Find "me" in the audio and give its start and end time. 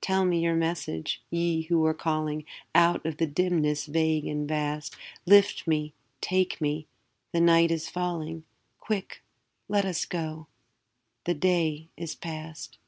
0.24-0.38, 5.66-5.92, 6.60-6.86